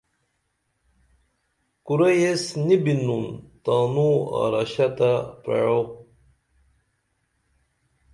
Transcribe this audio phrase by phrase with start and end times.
[1.85, 3.25] کُرئی ایس نی بِنُن
[3.63, 4.09] تانو
[4.41, 5.11] آرشہ تہ
[5.43, 5.81] پرعو